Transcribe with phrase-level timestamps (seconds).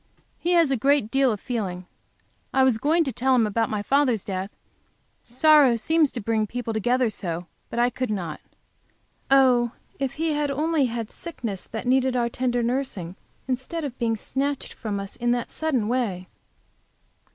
[0.39, 1.85] He has a great deal of feeling.
[2.55, 4.49] I was going to tell him about my father's death,
[5.21, 8.41] sorrow seems to bring people together so, but I could not.
[9.29, 13.15] Oh, if he had only had a sickness that needed our tender nursing,
[13.47, 16.27] instead of being snatched from us in that sudden way!